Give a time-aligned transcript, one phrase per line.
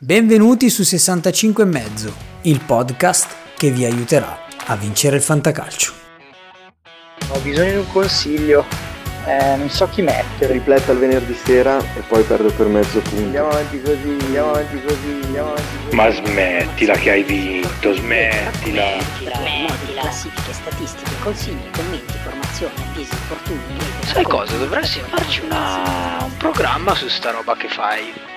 [0.00, 5.92] Benvenuti su 65 e mezzo, il podcast che vi aiuterà a vincere il fantacalcio.
[7.30, 8.64] Ho bisogno di un consiglio,
[9.26, 10.52] eh, non so chi mettere.
[10.52, 13.24] Ripletta il venerdì sera e poi perdo per mezzo punto.
[13.24, 15.96] Andiamo avanti così, andiamo avanti così, andiamo avanti così.
[15.96, 19.00] Ma smettila che hai vinto, smettila.
[19.00, 20.00] Smettila.
[20.00, 23.78] Classifiche, statistiche, consigli, commenti, formazione, avvisi, infortuni.
[24.04, 24.56] Sai cosa?
[24.58, 26.18] Dovresti farci una...
[26.22, 28.27] un programma su sta roba che fai.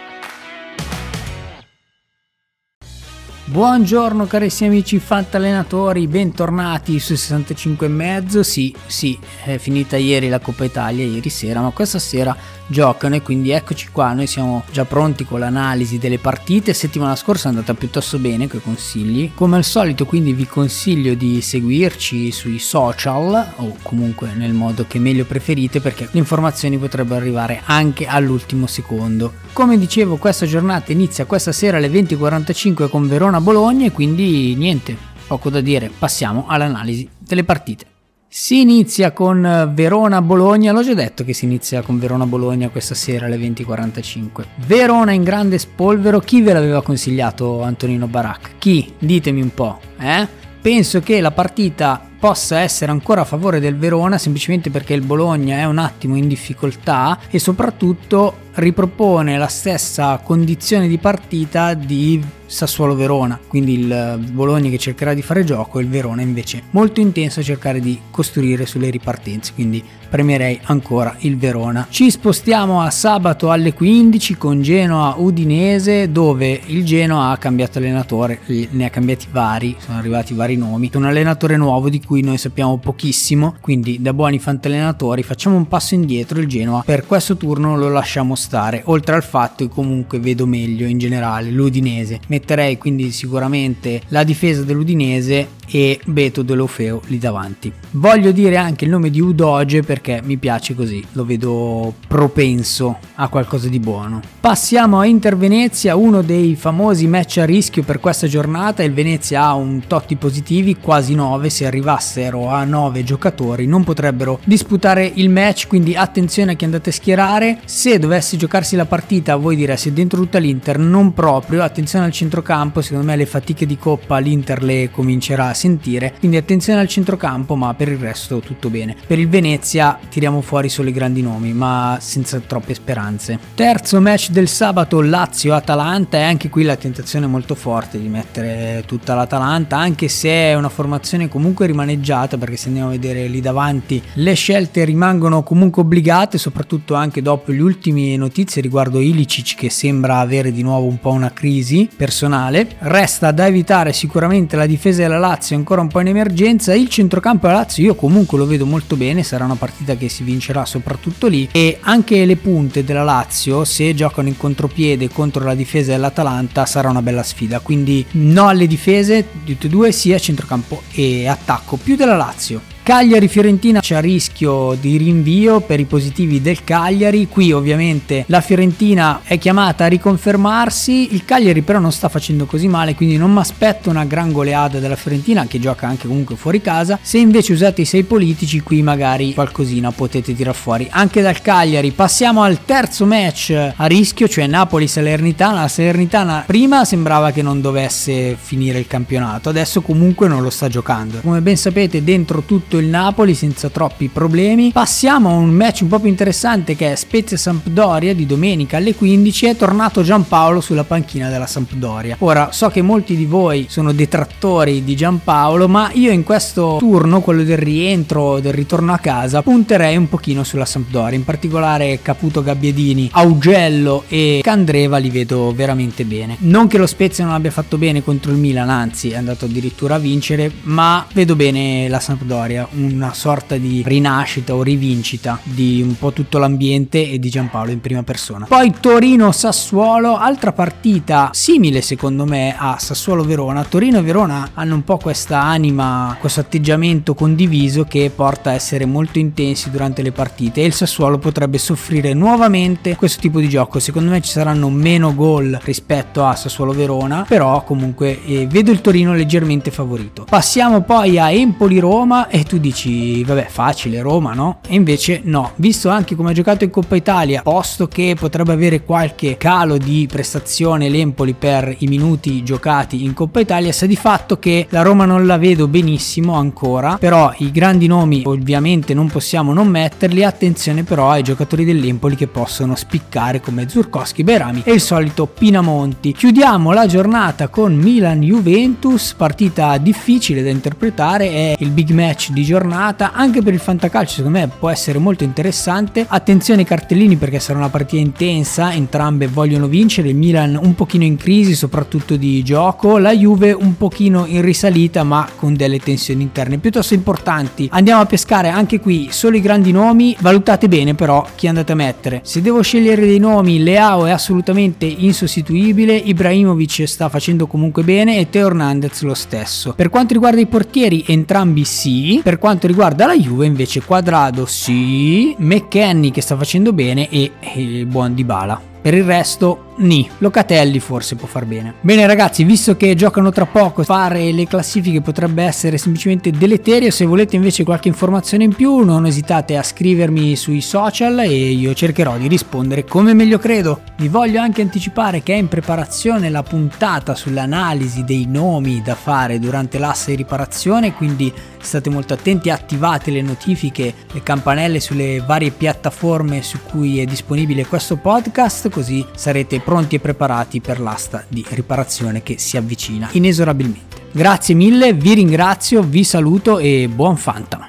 [3.51, 8.43] Buongiorno carissimi amici fantallenatori, bentornati su 65 e mezzo.
[8.43, 12.33] Sì, sì, è finita ieri la Coppa Italia, ieri sera, ma questa sera
[12.71, 16.73] giocano e quindi eccoci qua, noi siamo già pronti con l'analisi delle partite.
[16.73, 19.31] Settimana scorsa è andata piuttosto bene con i consigli.
[19.35, 24.97] Come al solito quindi vi consiglio di seguirci sui social o comunque nel modo che
[24.97, 29.33] meglio preferite perché le informazioni potrebbero arrivare anche all'ultimo secondo.
[29.53, 34.95] Come dicevo questa giornata inizia questa sera alle 20.45 con Verona-Bologna e quindi niente,
[35.27, 37.90] poco da dire, passiamo all'analisi delle partite.
[38.33, 43.35] Si inizia con Verona-Bologna, l'ho già detto che si inizia con Verona-Bologna questa sera alle
[43.35, 44.45] 20.45.
[44.65, 48.51] Verona in grande spolvero, chi ve l'aveva consigliato Antonino Barak?
[48.57, 48.93] Chi?
[48.97, 50.25] Ditemi un po', eh?
[50.61, 55.57] Penso che la partita possa essere ancora a favore del Verona semplicemente perché il Bologna
[55.57, 62.21] è un attimo in difficoltà e soprattutto ripropone la stessa condizione di partita di
[62.51, 66.99] Sassuolo Verona, quindi il Bologna che cercherà di fare gioco e il Verona invece molto
[66.99, 71.87] intenso a cercare di costruire sulle ripartenze, quindi premierei ancora il Verona.
[71.89, 78.41] Ci spostiamo a sabato alle 15 con Genoa Udinese dove il Genoa ha cambiato allenatore,
[78.71, 82.77] ne ha cambiati vari, sono arrivati vari nomi, un allenatore nuovo di cui noi sappiamo
[82.79, 86.41] pochissimo, quindi da buoni fantallenatori facciamo un passo indietro.
[86.41, 90.87] Il Genoa, per questo turno lo lasciamo stare, oltre al fatto che comunque vedo meglio
[90.87, 92.19] in generale l'Udinese.
[92.27, 97.71] Metterei quindi sicuramente la difesa dell'Udinese e Beto Delofeo lì davanti.
[97.91, 103.29] Voglio dire anche il nome di Udoge perché mi piace così, lo vedo propenso a
[103.29, 104.21] qualcosa di buono.
[104.39, 108.83] Passiamo a Inter Venezia, uno dei famosi match a rischio per questa giornata.
[108.83, 114.39] Il Venezia ha un totti positivi, quasi 9, se arrivassero a 9 giocatori non potrebbero
[114.43, 117.59] disputare il match, quindi attenzione a chi andate a schierare.
[117.63, 122.81] Se dovesse giocarsi la partita, voi direste dentro tutta l'Inter, non proprio, attenzione al centrocampo,
[122.81, 127.55] secondo me le fatiche di coppa l'Inter le comincerà a sentire, quindi attenzione al centrocampo,
[127.55, 128.95] ma per il resto tutto bene.
[129.05, 133.39] Per il Venezia tiriamo fuori solo i grandi nomi, ma senza troppe speranze.
[133.55, 138.83] Terzo match del sabato Lazio-Atalanta e anche qui la tentazione è molto forte di mettere
[138.85, 143.41] tutta l'Atalanta, anche se è una formazione comunque rimaneggiata, perché se andiamo a vedere lì
[143.41, 149.69] davanti le scelte rimangono comunque obbligate, soprattutto anche dopo le ultime notizie riguardo Ilicic che
[149.69, 152.75] sembra avere di nuovo un po' una crisi personale.
[152.79, 157.47] Resta da evitare sicuramente la difesa della Lazio ancora un po' in emergenza, il centrocampo
[157.47, 161.27] della Lazio io comunque lo vedo molto bene, sarà una partita che si vincerà soprattutto
[161.27, 166.65] lì e anche le punte della Lazio se giocano in contropiede contro la difesa dell'Atalanta
[166.65, 171.27] sarà una bella sfida, quindi no alle difese di tutte e due sia centrocampo e
[171.27, 172.70] attacco più della Lazio.
[172.83, 179.21] Cagliari-Fiorentina c'è a rischio di rinvio per i positivi del Cagliari, qui ovviamente la Fiorentina
[179.23, 183.39] è chiamata a riconfermarsi, il Cagliari però non sta facendo così male, quindi non mi
[183.39, 187.81] aspetto una gran goleada della Fiorentina che gioca anche comunque fuori casa, se invece usate
[187.81, 191.91] i sei politici qui magari qualcosina potete tirar fuori anche dal Cagliari.
[191.91, 198.35] Passiamo al terzo match a rischio, cioè Napoli-Salernitana, la Salernitana prima sembrava che non dovesse
[198.41, 201.19] finire il campionato, adesso comunque non lo sta giocando.
[201.21, 204.71] Come ben sapete dentro tutto il Napoli senza troppi problemi.
[204.71, 208.95] Passiamo a un match un po' più interessante che è Spezia Sampdoria di domenica alle
[208.95, 209.45] 15.
[209.47, 212.15] È tornato Giampaolo sulla panchina della Sampdoria.
[212.19, 217.21] Ora so che molti di voi sono detrattori di Giampaolo, ma io in questo turno,
[217.21, 221.17] quello del rientro, del ritorno a casa, punterei un pochino sulla Sampdoria.
[221.17, 226.37] In particolare Caputo Gabbiadini, Augello e Candreva li vedo veramente bene.
[226.39, 229.95] Non che lo Spezia non abbia fatto bene contro il Milan, anzi è andato addirittura
[229.95, 235.97] a vincere, ma vedo bene la Sampdoria una sorta di rinascita o rivincita di un
[235.97, 238.45] po' tutto l'ambiente e di Giampaolo in prima persona.
[238.45, 243.63] Poi Torino-Sassuolo, altra partita simile secondo me a Sassuolo-Verona.
[243.63, 248.85] Torino e Verona hanno un po' questa anima, questo atteggiamento condiviso che porta a essere
[248.85, 253.79] molto intensi durante le partite e il Sassuolo potrebbe soffrire nuovamente questo tipo di gioco.
[253.79, 259.13] Secondo me ci saranno meno gol rispetto a Sassuolo-Verona, però comunque eh, vedo il Torino
[259.13, 260.25] leggermente favorito.
[260.29, 264.59] Passiamo poi a Empoli-Roma e tu dici, vabbè, facile, Roma, no?
[264.67, 268.83] E invece no, visto anche come ha giocato in Coppa Italia, posto che potrebbe avere
[268.83, 274.37] qualche calo di prestazione l'Empoli per i minuti giocati in Coppa Italia, sa di fatto
[274.37, 279.53] che la Roma non la vedo benissimo ancora, però i grandi nomi ovviamente non possiamo
[279.53, 284.81] non metterli, attenzione però ai giocatori dell'Empoli che possono spiccare come Zurkowski, Berami e il
[284.81, 286.11] solito Pinamonti.
[286.11, 293.13] Chiudiamo la giornata con Milan-Juventus, partita difficile da interpretare, è il big match di giornata,
[293.13, 296.05] anche per il fantacalcio secondo me può essere molto interessante.
[296.07, 301.03] Attenzione ai cartellini perché sarà una partita intensa, entrambe vogliono vincere, il Milan un pochino
[301.03, 306.23] in crisi soprattutto di gioco, la Juve un pochino in risalita ma con delle tensioni
[306.23, 307.67] interne piuttosto importanti.
[307.71, 311.75] Andiamo a pescare anche qui solo i grandi nomi, valutate bene però chi andate a
[311.75, 312.21] mettere.
[312.23, 318.29] Se devo scegliere dei nomi, Leao è assolutamente insostituibile, Ibrahimovic sta facendo comunque bene e
[318.29, 319.73] Teo Hernandez lo stesso.
[319.75, 325.35] Per quanto riguarda i portieri, entrambi sì, per quanto riguarda la Juve invece Quadrado sì,
[325.37, 328.70] McKenny che sta facendo bene e il buon Dybala.
[328.81, 331.75] Per il resto Ni, Locatelli forse può far bene.
[331.81, 337.05] Bene ragazzi, visto che giocano tra poco, fare le classifiche potrebbe essere semplicemente deleterio, se
[337.05, 342.17] volete invece qualche informazione in più non esitate a scrivermi sui social e io cercherò
[342.17, 343.81] di rispondere come meglio credo.
[343.97, 349.39] Vi voglio anche anticipare che è in preparazione la puntata sull'analisi dei nomi da fare
[349.39, 355.51] durante l'asse di riparazione, quindi state molto attenti, attivate le notifiche, le campanelle sulle varie
[355.51, 361.45] piattaforme su cui è disponibile questo podcast, così sarete pronti e preparati per l'asta di
[361.49, 364.09] riparazione che si avvicina inesorabilmente.
[364.11, 367.60] Grazie mille, vi ringrazio, vi saluto e buon Fanta!